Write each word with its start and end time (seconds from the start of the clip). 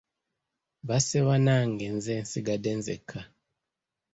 Basse 0.87 1.17
bannange 1.27 1.85
nze 1.95 2.13
nsigadde 2.23 2.71
nzekka. 2.79 3.19